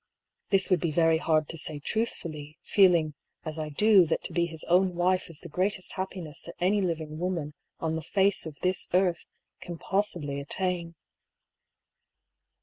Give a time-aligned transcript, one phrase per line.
[0.49, 3.13] This would be very hard to say truthfully, feeling,
[3.45, 6.81] as I do, that to be his own wife is the greatest happiness that any
[6.81, 9.27] living woman on the face of this earth
[9.59, 10.95] can possibly attain.